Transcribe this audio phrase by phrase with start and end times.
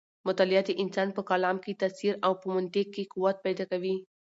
[0.27, 3.95] مطالعه د انسان په کلام کې تاثیر او په منطق کې قوت پیدا کوي.